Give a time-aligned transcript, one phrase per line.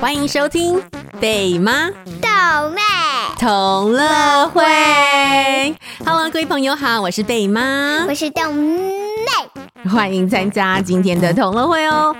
[0.00, 0.80] 欢迎收听
[1.20, 1.90] 贝妈
[2.20, 2.80] 豆妹
[3.38, 4.62] 同乐会。
[6.04, 8.80] Hello，各位朋友好，我是贝妈，我是豆妹，
[9.90, 12.16] 欢迎参加今天的同乐会哦。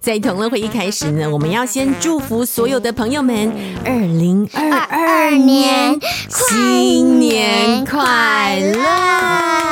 [0.00, 3.52] 在同乐会一开始呢，我们要先祝福所有的朋友们，
[3.84, 9.71] 二零二二年新年快乐！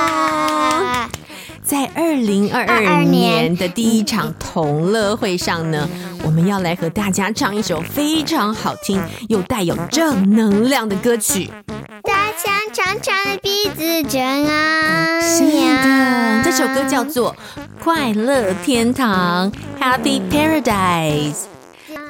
[2.21, 5.89] 零二二年的第一场同乐会上呢，
[6.25, 11.51] 我们要来和大家唱一首非常好听又带有正能量的歌曲。
[12.03, 15.23] 大象长长的鼻子真昂扬。
[15.23, 15.41] 是
[15.83, 17.35] 的，这首歌叫做
[17.83, 19.51] 《快乐天堂》
[19.81, 21.45] （Happy Paradise）。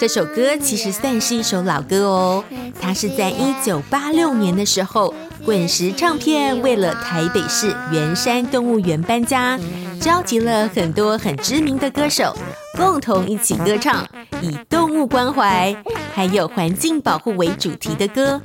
[0.00, 2.42] 这首歌其实算是一首老歌哦，
[2.80, 5.14] 它是在一九八六年的时候，
[5.44, 9.60] 滚石唱片为了台北市圆山动物园搬家，
[10.00, 12.34] 召集了很多很知名的歌手，
[12.78, 14.02] 共同一起歌唱
[14.40, 15.76] 以动物关怀
[16.14, 18.40] 还有环境保护为主题的歌。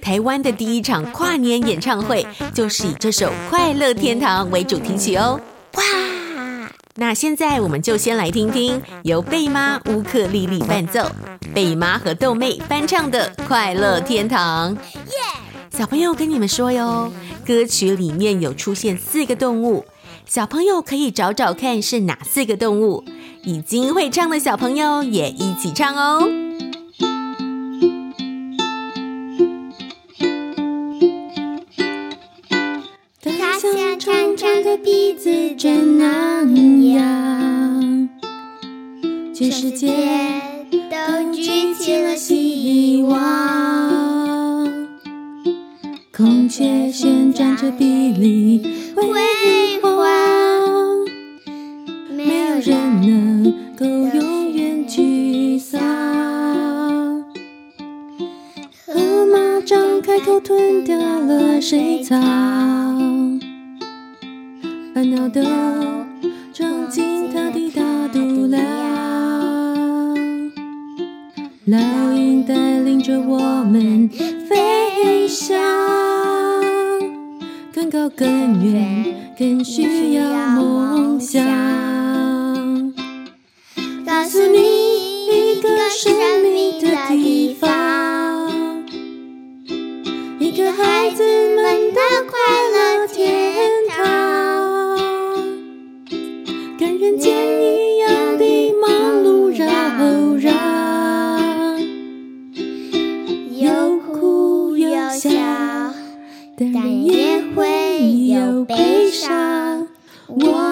[0.00, 5.40] 台湾的第一场跨年演唱会就是以这首《快乐天堂》为主题曲哦。
[5.74, 5.82] 哇！
[6.96, 11.10] 那现在我们就先来听听由贝妈乌克丽丽伴奏，
[11.54, 14.76] 贝妈和豆妹翻唱的《快乐天堂》。
[14.78, 15.14] 耶！
[15.70, 17.10] 小朋友跟你们说哟，
[17.46, 19.86] 歌曲里面有出现四个动物，
[20.26, 23.04] 小朋友可以找找看是哪四个动物。
[23.44, 26.28] 已经会唱的小朋友也一起唱哦。
[34.42, 38.08] 长的鼻子真昂扬，
[39.32, 39.86] 全世界
[40.90, 44.68] 都举起了希望。
[46.12, 48.60] 孔雀旋转着碧绿
[48.96, 49.92] 辉煌，
[52.10, 55.80] 没有人能够永远沮丧。
[58.84, 61.60] 河马张开口吞掉了。
[61.60, 62.81] 水草。
[65.28, 65.40] 都
[66.52, 68.60] 装进他的大肚量，
[71.66, 75.56] 老鹰带领着我们飞翔，
[77.72, 79.06] 更高更远，
[79.38, 81.91] 更需要梦想。
[107.22, 109.86] 也会有悲伤。
[110.26, 110.71] 我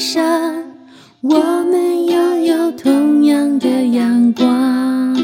[0.00, 0.64] 上。
[1.20, 5.14] 我们拥有同样的阳光，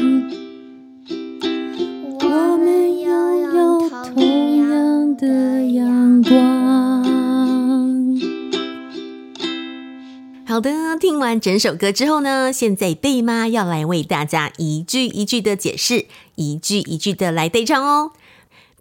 [2.19, 6.37] 我们拥有同样的阳光。
[10.45, 16.05] 好的，听完整首歌之后呢，现在贝妈要来为大家一句一句的解释，
[16.35, 18.11] 一句一句的来对唱哦。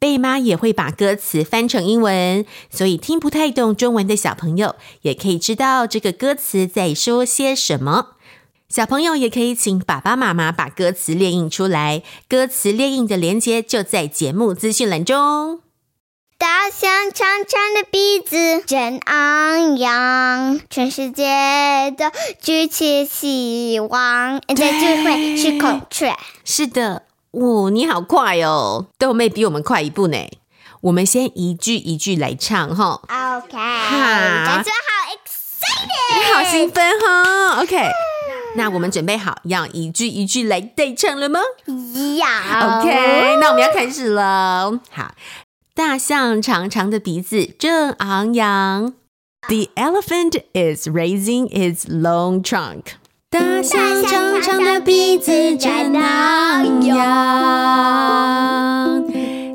[0.06, 8.10] 贝妈也会把歌词翻成英文，所以听不太懂中文的小朋友也可以知道这个歌词在说些什么。
[8.68, 15.58] 小朋友也可以请爸爸妈妈把歌词列印出来，歌词列印的连接就在节目资讯栏中。
[16.38, 22.04] 大象长长的鼻子真昂扬，全世界都
[22.40, 24.40] 举起希望。
[24.48, 26.14] 这句会是孔雀。
[26.44, 30.16] 是的，哦，你好快哦，豆妹比我们快一步呢。
[30.82, 33.00] 我们先一句一句来唱哈。
[33.08, 37.60] OK，感觉好 excited，你好兴奋哈。
[37.62, 37.90] OK，
[38.56, 41.40] 那我们准备好要一句一句来对唱了吗？
[41.66, 42.80] 要。
[42.80, 44.80] OK，那我们要开始了。
[44.90, 45.14] 好。
[45.74, 48.94] 大象长长的鼻子正昂扬。
[49.48, 52.94] The elephant is raising its long trunk。
[53.38, 57.04] 大象长长的鼻子正荡漾。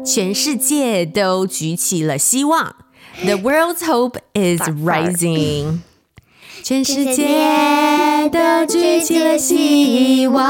[0.05, 2.75] 全世界都举起了希望。
[3.25, 5.79] The world's hope is rising。
[6.63, 10.41] 全世界都举起了希望。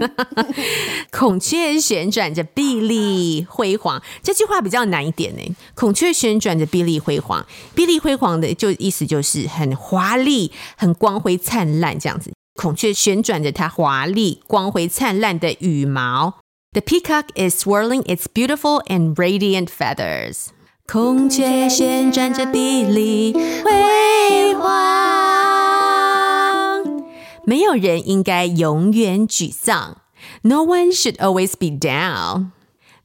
[1.10, 5.56] 孔雀旋转着碧丽辉煌，这句话比较难一点呢。
[5.74, 12.32] 孔雀旋转着碧丽辉煌，碧丽辉煌的就意思就是很华丽、很光辉灿烂这样子。
[12.54, 16.34] 孔雀旋转着它华丽、光辉灿烂的羽毛。
[16.72, 20.48] The peacock is swirling its beautiful and radiant feathers.
[20.86, 25.39] 孔雀旋转着碧丽辉煌，
[27.45, 29.97] 没有人应该永远沮丧。
[30.41, 32.51] No one should always be down。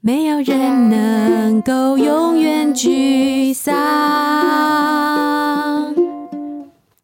[0.02, 3.74] 没有人能够永远沮丧。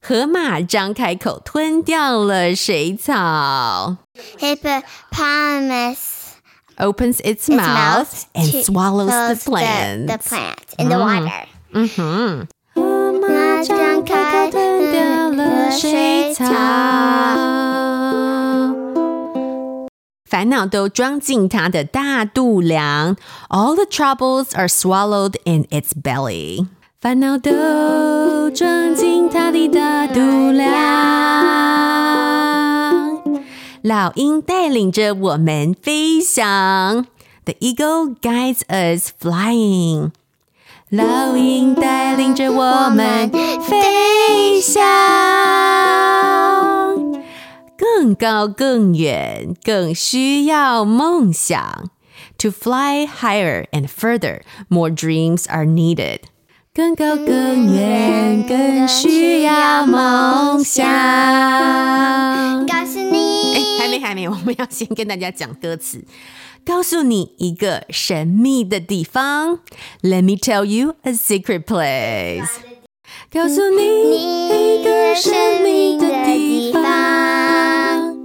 [0.00, 3.98] 河马张开口吞掉了水草。
[4.38, 5.96] Hippopotamus
[6.78, 10.06] opens its, its mouth, mouth and swallows the plant.
[10.06, 11.46] The, the plant in the water.
[11.72, 12.46] 嗯哼。
[12.74, 14.19] 河马张开口吞
[14.92, 16.44] 掉了水草。
[20.28, 23.16] 烦恼都装进它的大肚量。
[23.48, 26.66] All the troubles are swallowed in its belly.
[27.00, 30.20] 烦恼都装进它的大肚
[30.50, 30.66] 量。
[33.82, 37.06] 老鹰带领着我们飞翔，
[37.44, 40.10] The eagle guides us flying。
[40.90, 43.30] 老鹰带领着我们
[43.68, 44.82] 飞翔，
[47.76, 51.90] 更高更远，更需要梦想。
[52.38, 56.20] To fly higher and further, more dreams are needed。
[56.74, 60.84] 更高更远，更需要梦想。
[62.66, 63.49] 告诉你。
[63.99, 66.03] 还没还没， 我们要先跟大家讲歌词，
[66.65, 69.59] 告诉你一个神秘的地方。
[70.01, 72.47] Let me tell you a secret place。
[73.31, 78.17] 告诉你一个神秘的地方，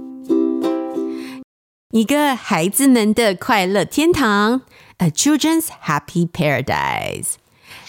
[1.91, 4.61] 一个孩子们的快乐天堂
[4.97, 7.35] ，A children's happy paradise。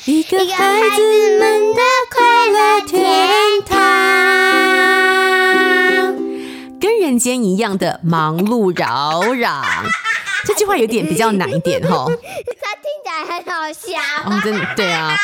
[0.07, 4.68] 一个孩子们的快乐天堂。
[7.19, 9.65] 间一样的忙碌扰攘，
[10.47, 12.07] 这句话有点比较难一点哈。
[12.61, 13.99] 它听起来很好笑。
[14.25, 15.17] 哦，真的对啊，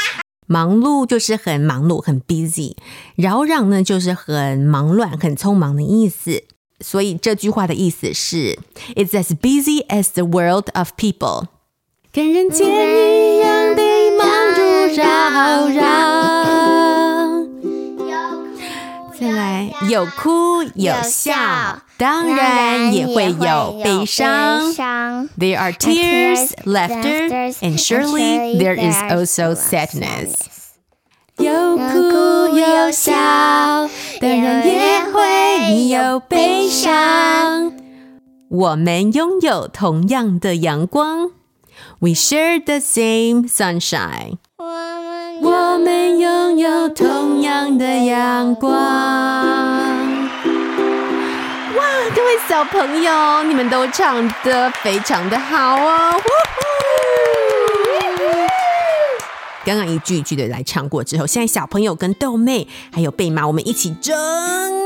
[0.46, 2.76] 忙碌就是很忙碌，很 busy；
[3.16, 6.44] 扰攘呢，就是很忙乱、很匆忙的意思。
[6.80, 8.58] 所以这句话的意思是
[8.96, 11.46] ：It's as busy as the world of people。
[12.12, 13.82] 跟人间一样的
[14.18, 16.23] 忙碌扰攘。
[19.63, 21.33] 来，有哭有笑，
[21.97, 24.73] 当然也会有悲伤。
[25.37, 30.33] There are tears, laughter, and surely there is also sadness。
[31.37, 33.13] 有哭有笑，
[34.19, 37.71] 当然也会有悲伤。
[38.49, 41.31] 我们拥有同样的阳光，
[41.99, 44.37] We share the same sunshine。
[46.18, 48.72] 拥有同样的阳光。
[51.76, 51.84] 哇，
[52.14, 56.20] 各位小朋友，你们都唱得非常的好哦！
[59.64, 64.14] 刚刚一句一句的来唱过之后，现在小朋友跟豆妹还有贝妈，我们一起整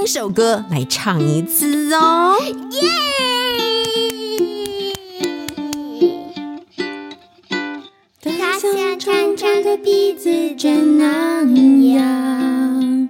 [0.07, 2.37] 首歌来唱一次哦！
[2.71, 3.48] 耶！
[8.59, 11.45] 像长长的鼻子真那
[11.93, 13.09] 样，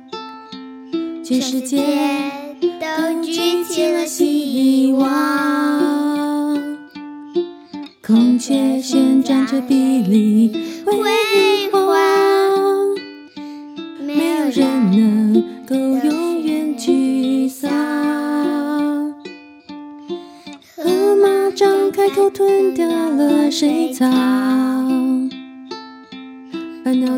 [1.25, 1.83] 全世界
[2.79, 6.59] 都举起了希望。
[8.07, 10.53] 孔雀旋转着碧丽
[10.85, 10.93] 辉
[11.73, 11.97] 煌，
[14.05, 17.71] 没有人能够永远沮丧。
[20.77, 24.05] 河马张开口吞掉了水草。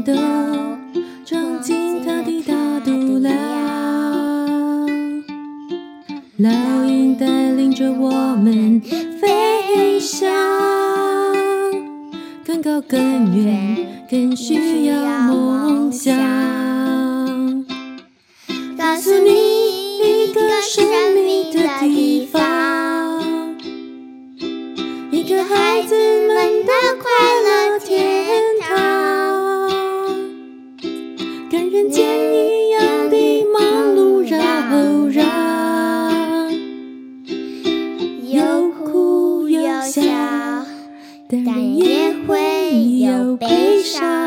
[0.02, 0.12] 都
[1.25, 3.33] 装进他的大肚量，
[6.38, 6.50] 老
[6.87, 10.30] 鹰带领着我们飞翔，
[12.45, 12.99] 更高更
[13.37, 14.95] 远，更需要
[15.33, 16.16] 梦想。
[18.78, 19.50] 告诉你
[41.31, 44.20] 但也会有悲伤。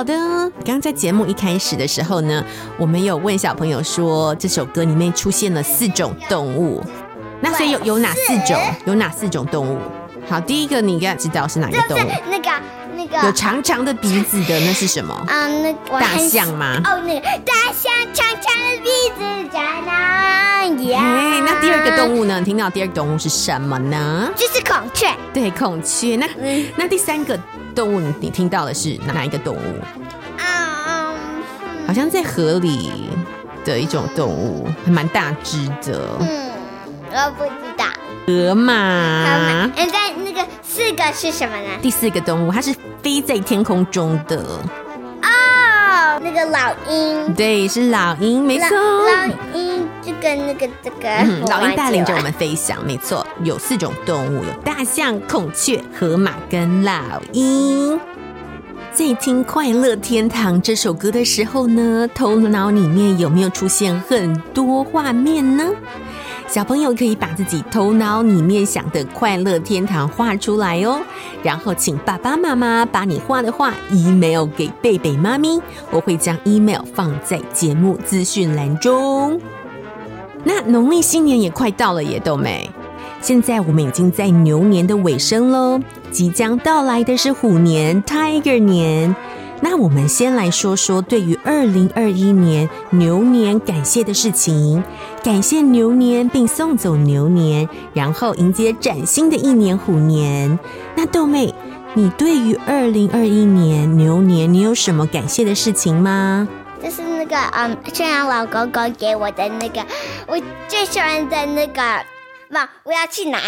[0.00, 0.14] 好的，
[0.64, 2.42] 刚刚在节目一开始的时候呢，
[2.78, 6.82] 我们有问小朋友说，这首歌里面出现了四种动物，
[7.42, 8.58] 那所以有有哪四种？
[8.86, 9.76] 有哪四种动物？
[10.26, 12.10] 好，第一个你应该知道是哪一个动物？
[12.30, 12.50] 那个
[12.96, 15.12] 那个有长长的鼻子的那是什么？
[15.28, 16.80] 啊，那个大象吗？
[16.82, 18.88] 哦，那个大象长长的鼻
[19.18, 21.02] 子在哪呀？
[21.02, 22.38] 哎，那第二个动物呢？
[22.38, 24.30] 你听到第二个动物是什么呢？
[24.34, 25.08] 就是孔雀。
[25.34, 26.16] 对，孔雀。
[26.16, 26.26] 那
[26.74, 27.38] 那第三个？
[27.80, 29.60] 动物，你你听到的是哪一个动物？
[30.38, 31.14] 啊，
[31.86, 33.08] 好像在河里
[33.64, 36.06] 的一种动物，还蛮大只的。
[36.20, 36.50] 嗯，
[37.10, 37.86] 我不知道。
[38.26, 38.74] 河马。
[39.24, 39.64] 河马。
[39.64, 41.68] 嗯在那个四个是什么呢？
[41.80, 44.36] 第四个动物，它是飞在天空中的。
[45.22, 47.32] 哦，那个老鹰。
[47.32, 48.76] 对，是老鹰，没错。
[48.76, 49.69] 老鹰，
[50.20, 51.08] 这个那个这个。
[51.08, 53.26] 嗯，老鹰带领着我们飞翔，没错。
[53.42, 56.92] 有四种动物，有大象、孔雀、河马跟老
[57.32, 57.98] 鹰。
[58.92, 65.64] 在听《快乐天堂》这首歌的时候呢，头脑里面有没有出现很多画面呢？
[66.48, 71.00] 小朋友可以把自己头脑里面想的快乐天堂画出来哦，
[71.44, 75.62] 然后请爸爸妈妈把你画的画 email 给贝贝妈咪，
[75.92, 79.40] 我会将 email 放在节目资讯栏中。
[80.44, 82.70] 那农历新年也快到了耶，豆妹。
[83.20, 85.80] 现在我们已经在牛年的尾声喽，
[86.10, 89.14] 即将到来的是虎年 Tiger 年。
[89.62, 94.82] 那我们先来说说对于二零二一年牛年感谢的事情，
[95.22, 100.58] 感谢牛年并送走牛年，然后迎接崭新的一年虎年。
[100.96, 101.54] 那豆妹，
[101.92, 106.48] 你对于二零二一年牛年，你有什么感谢的事情吗？
[106.82, 109.84] 就是那个嗯，圣诞老公公给我的那个
[110.26, 112.04] 我最喜欢的那个，
[112.48, 113.38] 不，我要去拿。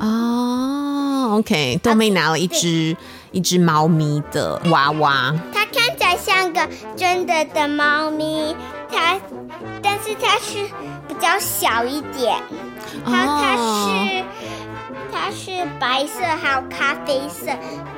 [0.00, 2.96] 哦，OK，豆妹拿了一只。
[3.32, 8.56] 一只猫咪的娃娃，它看起来像个真的的猫咪，
[8.90, 9.20] 它，
[9.80, 10.68] 但是它是
[11.06, 12.42] 比较小一点，
[13.04, 14.24] 它它是。
[15.22, 17.50] 它是白色还有咖啡色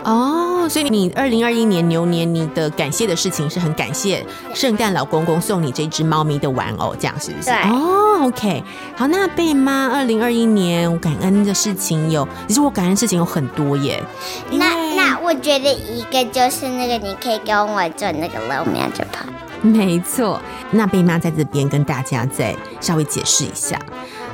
[0.02, 7.45] 哦，所以你二零二一年牛年你的感谢的事情是很感谢圣诞老公公送你这只猫咪的玩偶，这样是不是？
[7.45, 8.64] 对哦，OK，
[8.97, 14.02] 好，那贝妈二零二一年我感恩的事情有，其实我感恩的事情有很多耶。
[14.50, 19.31] 那那我觉得一个就是那个你可以跟我做那个 low magic pot。
[19.62, 20.41] 没错，
[20.73, 23.79] 那贝妈在这边跟大家再稍微解释一下。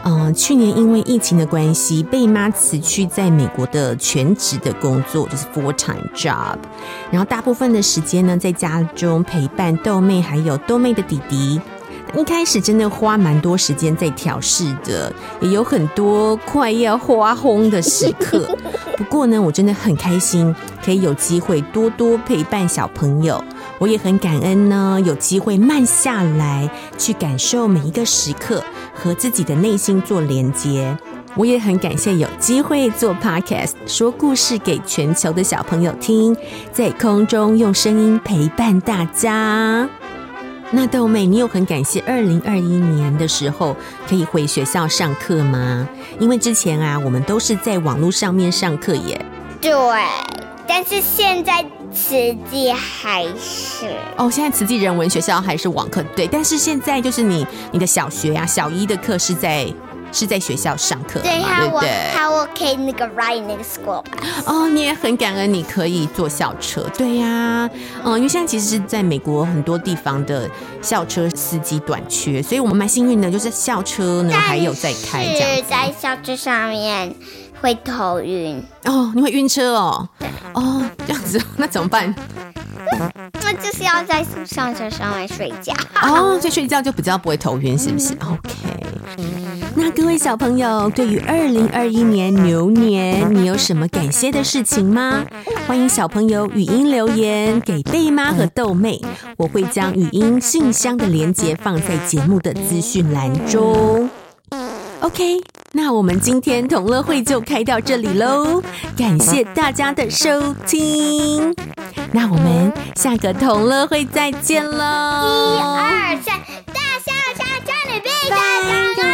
[0.05, 6.57] 嗯、呃，去年因为疫情的关系，贝妈辞去在美国的全职的工作，就是 full time job。
[7.11, 11.61] 然后大部分的时间呢，在家中陪伴豆妹还有豆妹的弟弟。
[12.17, 15.12] 一开始真的花蛮多时间在调试的，
[15.43, 18.49] 也有很多快要花轰的时刻。
[18.97, 23.45] 不过呢，我真的很开心，可以有机会多多陪伴小朋友。
[23.78, 28.64] 我也很感恩呢，有机会慢下来去感受每一个时刻，
[28.99, 30.97] 和自己的内心做连接。
[31.37, 36.37] 我也很感谢有机会做 podcast，说故事给全球的小朋友听，
[36.73, 39.88] 在空中用声音陪伴大家。
[40.71, 43.76] 那豆妹，你有很感谢二零二一年的时候
[44.09, 45.88] 可以回学校上课吗？
[46.19, 49.25] 因为之前啊，我们都是在网络上面上课耶。
[49.61, 49.73] 对，
[50.67, 51.64] 但是现在。
[51.92, 52.14] 慈
[52.50, 56.26] 济还是哦，现在慈济人文学校还是网课，对。
[56.26, 59.66] 但是现在就是你你的小学呀、啊，小一的课是在
[60.12, 61.88] 是在学校上课，对，对不对？
[62.14, 64.04] 还我可以那个 ride 那个 school
[64.47, 67.71] 哦，你也很感恩，你可以坐校车，对呀、啊，
[68.04, 70.49] 嗯，因为现在其实是在美国很多地方的
[70.83, 77.14] 校车司机短缺，所以我们蛮幸运的，就是校车呢还有在开这样，在校车上面。
[77.61, 80.09] 会头晕哦，你会晕车哦，
[80.54, 80.88] 哦，
[81.28, 82.14] 子， 那怎么办？
[83.42, 88.87] 那就是要在上车上来睡觉哦，所以睡觉就比较不会头晕，是不是、嗯、？OK。
[89.75, 95.25] 那各位小朋友，对于二零二一年牛年，你有什么感谢的事情吗？
[95.66, 99.00] 欢迎小朋友语音留言给贝妈和豆妹，
[99.37, 104.08] 我会将语音信箱的连接放在节目的资讯栏中。
[105.00, 105.40] OK。
[105.72, 108.62] 那我们今天同乐会就开到这里喽
[108.96, 111.54] 感谢大家的收听。
[112.12, 114.76] 那我们下个同乐会再见喽。
[114.76, 119.04] 一二三大笑声这里最大声太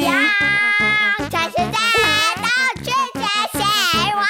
[0.00, 0.12] 阳
[1.30, 1.76] 全世界
[2.36, 2.46] 都
[2.82, 3.20] 拒绝
[3.58, 3.58] 希
[4.14, 4.22] 望